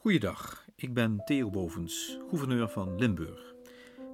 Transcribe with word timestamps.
Goeiedag, 0.00 0.66
ik 0.76 0.94
ben 0.94 1.24
Theo 1.24 1.50
Bovens, 1.50 2.18
gouverneur 2.28 2.68
van 2.68 2.98
Limburg. 2.98 3.54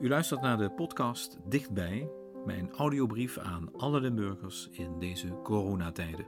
U 0.00 0.08
luistert 0.08 0.40
naar 0.40 0.56
de 0.58 0.70
podcast 0.70 1.38
Dichtbij, 1.44 2.10
mijn 2.44 2.70
audiobrief 2.70 3.38
aan 3.38 3.72
alle 3.72 4.00
Limburgers 4.00 4.68
in 4.68 4.98
deze 4.98 5.40
coronatijden. 5.42 6.26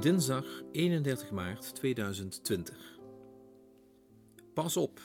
Dinsdag 0.00 0.62
31 0.70 1.30
maart 1.30 1.74
2020. 1.74 2.98
Pas 4.54 4.76
op, 4.76 5.00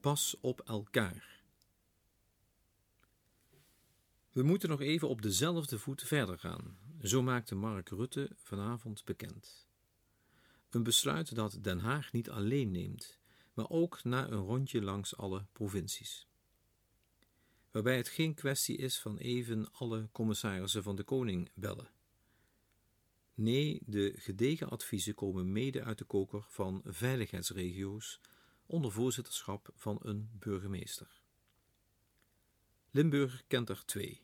pas 0.00 0.36
op 0.40 0.60
elkaar. 0.60 1.42
We 4.32 4.42
moeten 4.42 4.68
nog 4.68 4.80
even 4.80 5.08
op 5.08 5.22
dezelfde 5.22 5.78
voet 5.78 6.02
verder 6.02 6.38
gaan, 6.38 6.78
zo 7.02 7.22
maakte 7.22 7.54
Mark 7.54 7.88
Rutte 7.88 8.30
vanavond 8.36 9.04
bekend. 9.04 9.66
Een 10.70 10.82
besluit 10.82 11.34
dat 11.34 11.58
Den 11.60 11.78
Haag 11.78 12.12
niet 12.12 12.30
alleen 12.30 12.70
neemt, 12.70 13.18
maar 13.54 13.68
ook 13.68 14.04
na 14.04 14.28
een 14.28 14.40
rondje 14.40 14.82
langs 14.82 15.16
alle 15.16 15.46
provincies. 15.52 16.26
Waarbij 17.70 17.96
het 17.96 18.08
geen 18.08 18.34
kwestie 18.34 18.76
is 18.76 18.98
van 18.98 19.18
even 19.18 19.72
alle 19.72 20.08
commissarissen 20.12 20.82
van 20.82 20.96
de 20.96 21.02
koning 21.02 21.50
bellen. 21.54 21.90
Nee, 23.34 23.82
de 23.86 24.12
gedegen 24.16 24.68
adviezen 24.68 25.14
komen 25.14 25.52
mede 25.52 25.84
uit 25.84 25.98
de 25.98 26.04
koker 26.04 26.44
van 26.48 26.82
veiligheidsregio's 26.84 28.20
onder 28.66 28.92
voorzitterschap 28.92 29.70
van 29.74 29.98
een 30.02 30.30
burgemeester. 30.32 31.20
Limburg 32.90 33.44
kent 33.46 33.68
er 33.68 33.84
twee. 33.84 34.22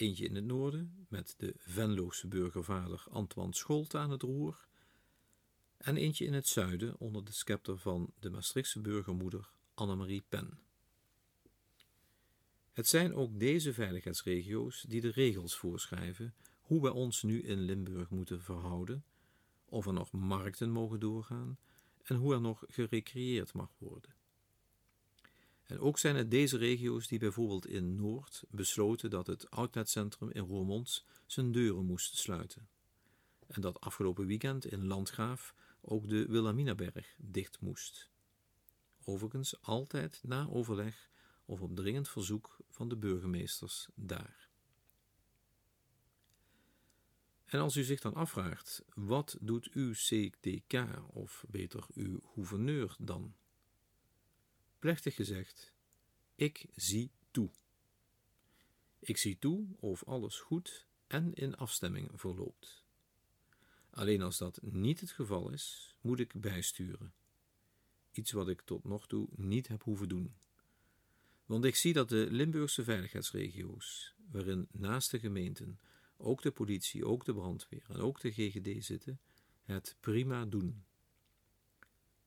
Eentje 0.00 0.24
in 0.24 0.34
het 0.34 0.44
noorden, 0.44 1.06
met 1.08 1.34
de 1.38 1.54
Venloose 1.56 2.28
burgervader 2.28 3.04
Antoine 3.10 3.54
Scholte 3.54 3.98
aan 3.98 4.10
het 4.10 4.22
roer, 4.22 4.66
en 5.76 5.96
eentje 5.96 6.24
in 6.24 6.32
het 6.32 6.46
zuiden 6.46 6.98
onder 6.98 7.24
de 7.24 7.32
scepter 7.32 7.78
van 7.78 8.12
de 8.18 8.30
Maastrichtse 8.30 8.80
burgermoeder 8.80 9.50
Annemarie 9.74 10.22
Pen. 10.28 10.58
Het 12.72 12.88
zijn 12.88 13.14
ook 13.14 13.38
deze 13.38 13.72
veiligheidsregio's 13.72 14.84
die 14.88 15.00
de 15.00 15.10
regels 15.10 15.56
voorschrijven 15.56 16.34
hoe 16.60 16.82
wij 16.82 16.90
ons 16.90 17.22
nu 17.22 17.42
in 17.42 17.60
Limburg 17.60 18.10
moeten 18.10 18.42
verhouden, 18.42 19.04
of 19.64 19.86
er 19.86 19.92
nog 19.92 20.12
markten 20.12 20.70
mogen 20.70 21.00
doorgaan 21.00 21.58
en 22.02 22.16
hoe 22.16 22.34
er 22.34 22.40
nog 22.40 22.64
gerecreëerd 22.66 23.52
mag 23.52 23.72
worden. 23.78 24.14
En 25.70 25.80
ook 25.80 25.98
zijn 25.98 26.16
het 26.16 26.30
deze 26.30 26.56
regio's 26.56 27.08
die 27.08 27.18
bijvoorbeeld 27.18 27.66
in 27.66 27.94
Noord 27.94 28.44
besloten 28.48 29.10
dat 29.10 29.26
het 29.26 29.50
outletcentrum 29.50 30.30
in 30.30 30.44
Roermond 30.44 31.04
zijn 31.26 31.52
deuren 31.52 31.84
moest 31.84 32.16
sluiten. 32.16 32.68
En 33.46 33.60
dat 33.60 33.80
afgelopen 33.80 34.26
weekend 34.26 34.64
in 34.64 34.86
Landgraaf 34.86 35.54
ook 35.80 36.08
de 36.08 36.26
Wilhelminaberg 36.26 37.16
dicht 37.18 37.60
moest. 37.60 38.10
Overigens 39.04 39.62
altijd 39.62 40.20
na 40.22 40.48
overleg 40.48 41.10
of 41.44 41.60
op 41.60 41.76
dringend 41.76 42.08
verzoek 42.08 42.56
van 42.68 42.88
de 42.88 42.96
burgemeesters 42.96 43.88
daar. 43.94 44.48
En 47.44 47.60
als 47.60 47.76
u 47.76 47.82
zich 47.82 48.00
dan 48.00 48.14
afvraagt, 48.14 48.84
wat 48.94 49.36
doet 49.40 49.70
uw 49.72 49.92
CDK, 49.92 50.86
of 51.12 51.44
beter 51.48 51.86
uw 51.94 52.20
gouverneur 52.20 52.96
dan? 52.98 53.34
Plechtig 54.80 55.14
gezegd, 55.14 55.72
ik 56.34 56.66
zie 56.74 57.10
toe. 57.30 57.50
Ik 58.98 59.16
zie 59.16 59.38
toe 59.38 59.66
of 59.76 60.04
alles 60.04 60.38
goed 60.38 60.86
en 61.06 61.34
in 61.34 61.56
afstemming 61.56 62.10
verloopt. 62.14 62.84
Alleen 63.90 64.22
als 64.22 64.38
dat 64.38 64.58
niet 64.62 65.00
het 65.00 65.10
geval 65.10 65.50
is, 65.50 65.94
moet 66.00 66.20
ik 66.20 66.40
bijsturen. 66.40 67.12
Iets 68.12 68.32
wat 68.32 68.48
ik 68.48 68.60
tot 68.60 68.84
nog 68.84 69.06
toe 69.06 69.28
niet 69.36 69.68
heb 69.68 69.82
hoeven 69.82 70.08
doen. 70.08 70.34
Want 71.44 71.64
ik 71.64 71.76
zie 71.76 71.92
dat 71.92 72.08
de 72.08 72.26
Limburgse 72.30 72.84
veiligheidsregio's, 72.84 74.14
waarin 74.30 74.68
naast 74.70 75.10
de 75.10 75.18
gemeenten 75.18 75.80
ook 76.16 76.42
de 76.42 76.50
politie, 76.50 77.06
ook 77.06 77.24
de 77.24 77.34
brandweer 77.34 77.84
en 77.88 78.00
ook 78.00 78.20
de 78.20 78.32
GGD 78.32 78.84
zitten, 78.84 79.20
het 79.62 79.96
prima 80.00 80.44
doen. 80.44 80.84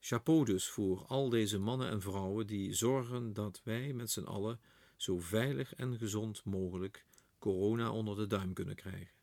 Chapeau 0.06 0.46
dus 0.46 0.70
voor 0.70 1.06
al 1.06 1.30
deze 1.30 1.60
mannen 1.60 1.90
en 1.90 2.02
vrouwen 2.02 2.48
die 2.48 2.74
zorgen 2.74 3.34
dat 3.34 3.62
wij 3.64 3.94
met 3.94 4.12
z'n 4.12 4.24
allen 4.24 4.60
zo 4.96 5.20
veilig 5.20 5.74
en 5.74 5.98
gezond 5.98 6.44
mogelijk 6.44 7.06
corona 7.40 7.92
onder 7.92 8.16
de 8.16 8.28
duim 8.28 8.54
kunnen 8.54 8.76
krijgen. 8.76 9.14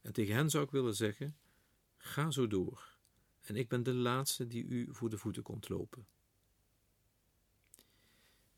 En 0.00 0.12
tegen 0.12 0.34
hen 0.34 0.50
zou 0.50 0.64
ik 0.64 0.70
willen 0.70 0.94
zeggen: 0.94 1.36
ga 1.96 2.30
zo 2.30 2.46
door, 2.46 2.96
en 3.40 3.56
ik 3.56 3.68
ben 3.68 3.82
de 3.82 3.94
laatste 3.94 4.46
die 4.46 4.64
u 4.64 4.88
voor 4.90 5.10
de 5.10 5.18
voeten 5.18 5.42
komt 5.42 5.68
lopen. 5.68 6.06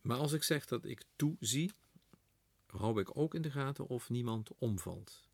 Maar 0.01 0.19
als 0.19 0.33
ik 0.33 0.43
zeg 0.43 0.67
dat 0.67 0.85
ik 0.85 1.05
toezie, 1.17 1.73
hou 2.67 3.01
ik 3.01 3.17
ook 3.17 3.35
in 3.35 3.43
de 3.43 3.51
gaten 3.51 3.87
of 3.87 4.11
niemand 4.11 4.51
omvalt. 4.59 5.29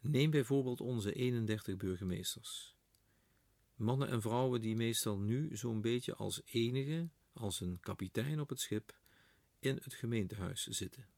Neem 0.00 0.30
bijvoorbeeld 0.30 0.80
onze 0.80 1.12
31 1.12 1.76
burgemeesters. 1.76 2.77
Mannen 3.78 4.08
en 4.08 4.22
vrouwen 4.22 4.60
die 4.60 4.76
meestal 4.76 5.18
nu 5.18 5.56
zo'n 5.56 5.80
beetje 5.80 6.14
als 6.14 6.42
enige, 6.44 7.08
als 7.32 7.60
een 7.60 7.80
kapitein 7.80 8.40
op 8.40 8.48
het 8.48 8.60
schip, 8.60 8.98
in 9.58 9.78
het 9.82 9.94
gemeentehuis 9.94 10.66
zitten. 10.66 11.08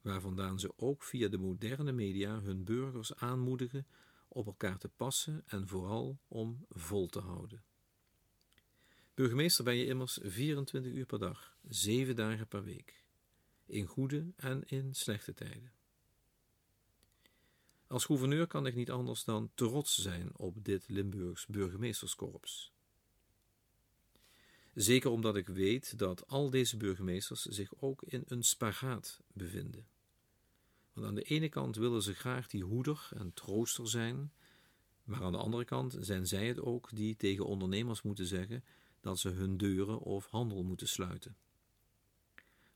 Waar 0.00 0.20
vandaan 0.20 0.60
ze 0.60 0.72
ook 0.78 1.02
via 1.02 1.28
de 1.28 1.38
moderne 1.38 1.92
media 1.92 2.40
hun 2.40 2.64
burgers 2.64 3.14
aanmoedigen 3.14 3.86
op 4.28 4.46
elkaar 4.46 4.78
te 4.78 4.88
passen 4.88 5.42
en 5.46 5.68
vooral 5.68 6.18
om 6.28 6.66
vol 6.68 7.06
te 7.06 7.20
houden. 7.20 7.64
Burgemeester 9.14 9.64
ben 9.64 9.76
je 9.76 9.86
immers 9.86 10.18
24 10.22 10.92
uur 10.92 11.06
per 11.06 11.18
dag, 11.18 11.56
7 11.68 12.16
dagen 12.16 12.48
per 12.48 12.64
week, 12.64 13.04
in 13.66 13.86
goede 13.86 14.32
en 14.36 14.64
in 14.64 14.94
slechte 14.94 15.34
tijden. 15.34 15.72
Als 17.92 18.04
gouverneur 18.04 18.46
kan 18.46 18.66
ik 18.66 18.74
niet 18.74 18.90
anders 18.90 19.24
dan 19.24 19.50
trots 19.54 19.98
zijn 19.98 20.30
op 20.36 20.64
dit 20.64 20.88
Limburgs 20.88 21.46
burgemeesterskorps. 21.46 22.72
Zeker 24.74 25.10
omdat 25.10 25.36
ik 25.36 25.48
weet 25.48 25.98
dat 25.98 26.28
al 26.28 26.50
deze 26.50 26.76
burgemeesters 26.76 27.42
zich 27.42 27.72
ook 27.80 28.02
in 28.02 28.22
een 28.26 28.42
spagaat 28.42 29.20
bevinden. 29.32 29.86
Want 30.92 31.06
aan 31.06 31.14
de 31.14 31.22
ene 31.22 31.48
kant 31.48 31.76
willen 31.76 32.02
ze 32.02 32.14
graag 32.14 32.46
die 32.46 32.64
hoeder 32.64 33.08
en 33.14 33.34
trooster 33.34 33.88
zijn, 33.88 34.32
maar 35.04 35.22
aan 35.22 35.32
de 35.32 35.38
andere 35.38 35.64
kant 35.64 35.96
zijn 36.00 36.26
zij 36.26 36.48
het 36.48 36.60
ook 36.60 36.88
die 36.94 37.16
tegen 37.16 37.46
ondernemers 37.46 38.02
moeten 38.02 38.26
zeggen 38.26 38.64
dat 39.00 39.18
ze 39.18 39.28
hun 39.28 39.56
deuren 39.56 39.98
of 39.98 40.26
handel 40.26 40.62
moeten 40.62 40.88
sluiten. 40.88 41.36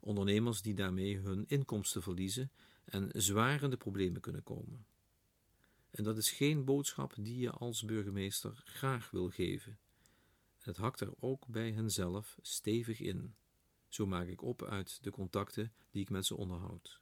Ondernemers 0.00 0.62
die 0.62 0.74
daarmee 0.74 1.18
hun 1.18 1.44
inkomsten 1.48 2.02
verliezen 2.02 2.50
en 2.84 3.10
zwaar 3.12 3.62
in 3.62 3.70
de 3.70 3.76
problemen 3.76 4.20
kunnen 4.20 4.42
komen. 4.42 4.86
En 5.96 6.04
dat 6.04 6.16
is 6.16 6.30
geen 6.30 6.64
boodschap 6.64 7.14
die 7.18 7.38
je 7.38 7.50
als 7.50 7.82
burgemeester 7.82 8.62
graag 8.64 9.10
wil 9.10 9.28
geven. 9.28 9.78
Het 10.58 10.76
hakt 10.76 11.00
er 11.00 11.12
ook 11.18 11.46
bij 11.46 11.72
henzelf 11.72 12.38
stevig 12.42 13.00
in. 13.00 13.34
Zo 13.88 14.06
maak 14.06 14.26
ik 14.26 14.42
op 14.42 14.62
uit 14.62 15.02
de 15.02 15.10
contacten 15.10 15.72
die 15.90 16.02
ik 16.02 16.10
met 16.10 16.26
ze 16.26 16.36
onderhoud. 16.36 17.00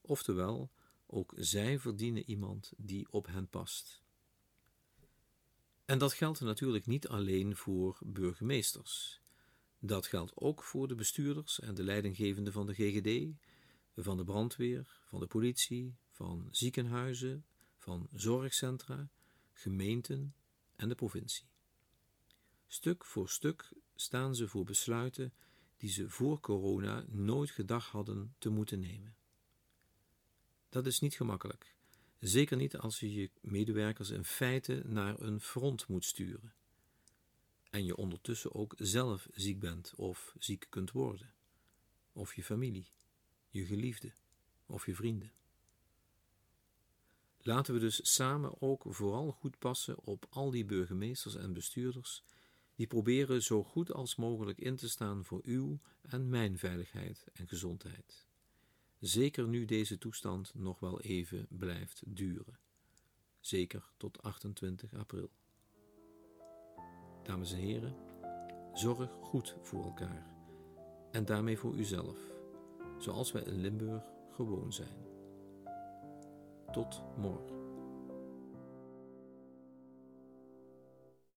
Oftewel, 0.00 0.70
ook 1.06 1.32
zij 1.36 1.78
verdienen 1.78 2.30
iemand 2.30 2.72
die 2.76 3.06
op 3.10 3.26
hen 3.26 3.48
past. 3.48 4.02
En 5.84 5.98
dat 5.98 6.12
geldt 6.12 6.40
natuurlijk 6.40 6.86
niet 6.86 7.08
alleen 7.08 7.56
voor 7.56 7.98
burgemeesters. 8.04 9.20
Dat 9.78 10.06
geldt 10.06 10.32
ook 10.34 10.62
voor 10.62 10.88
de 10.88 10.94
bestuurders 10.94 11.60
en 11.60 11.74
de 11.74 11.82
leidinggevenden 11.82 12.52
van 12.52 12.66
de 12.66 12.74
GGD, 12.74 13.34
van 13.96 14.16
de 14.16 14.24
brandweer, 14.24 15.00
van 15.04 15.20
de 15.20 15.26
politie, 15.26 15.96
van 16.10 16.48
ziekenhuizen, 16.50 17.44
van 17.86 18.08
zorgcentra, 18.14 19.08
gemeenten 19.52 20.34
en 20.76 20.88
de 20.88 20.94
provincie. 20.94 21.46
Stuk 22.66 23.04
voor 23.04 23.28
stuk 23.28 23.72
staan 23.94 24.34
ze 24.34 24.48
voor 24.48 24.64
besluiten 24.64 25.32
die 25.76 25.90
ze 25.90 26.10
voor 26.10 26.40
corona 26.40 27.04
nooit 27.08 27.50
gedacht 27.50 27.90
hadden 27.90 28.34
te 28.38 28.48
moeten 28.48 28.80
nemen. 28.80 29.16
Dat 30.68 30.86
is 30.86 31.00
niet 31.00 31.14
gemakkelijk, 31.14 31.74
zeker 32.18 32.56
niet 32.56 32.76
als 32.76 33.00
je 33.00 33.12
je 33.12 33.30
medewerkers 33.40 34.10
in 34.10 34.24
feite 34.24 34.82
naar 34.86 35.20
een 35.20 35.40
front 35.40 35.88
moet 35.88 36.04
sturen 36.04 36.54
en 37.70 37.84
je 37.84 37.96
ondertussen 37.96 38.54
ook 38.54 38.74
zelf 38.78 39.28
ziek 39.32 39.58
bent 39.58 39.94
of 39.94 40.34
ziek 40.38 40.66
kunt 40.68 40.90
worden, 40.90 41.34
of 42.12 42.34
je 42.34 42.44
familie, 42.44 42.90
je 43.48 43.64
geliefde 43.64 44.12
of 44.66 44.86
je 44.86 44.94
vrienden. 44.94 45.32
Laten 47.46 47.74
we 47.74 47.80
dus 47.80 48.14
samen 48.14 48.62
ook 48.62 48.84
vooral 48.86 49.32
goed 49.32 49.58
passen 49.58 49.98
op 50.04 50.26
al 50.30 50.50
die 50.50 50.64
burgemeesters 50.64 51.34
en 51.34 51.52
bestuurders 51.52 52.22
die 52.74 52.86
proberen 52.86 53.42
zo 53.42 53.64
goed 53.64 53.92
als 53.92 54.16
mogelijk 54.16 54.58
in 54.58 54.76
te 54.76 54.88
staan 54.88 55.24
voor 55.24 55.40
uw 55.44 55.78
en 56.02 56.28
mijn 56.28 56.58
veiligheid 56.58 57.26
en 57.32 57.48
gezondheid. 57.48 58.26
Zeker 58.98 59.48
nu 59.48 59.64
deze 59.64 59.98
toestand 59.98 60.54
nog 60.54 60.80
wel 60.80 61.00
even 61.00 61.46
blijft 61.48 62.02
duren. 62.06 62.58
zeker 63.40 63.90
tot 63.96 64.22
28 64.22 64.94
april. 64.94 65.30
Dames 67.22 67.52
en 67.52 67.58
heren, 67.58 67.96
zorg 68.72 69.10
goed 69.20 69.56
voor 69.62 69.84
elkaar 69.84 70.26
en 71.10 71.24
daarmee 71.24 71.58
voor 71.58 71.74
uzelf, 71.74 72.18
zoals 72.98 73.32
wij 73.32 73.42
in 73.42 73.60
Limburg 73.60 74.04
gewoon 74.30 74.72
zijn. 74.72 75.15
Tot 76.76 77.00
morgen. 77.16 77.55